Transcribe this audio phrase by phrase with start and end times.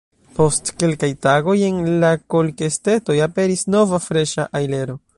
[0.37, 5.03] Post kelkaj tagoj en la kolkestetoj aperis nova freŝa ajlero.